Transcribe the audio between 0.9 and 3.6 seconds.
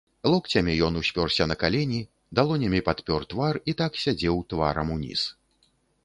успёрся на калені, далонямі падпёр твар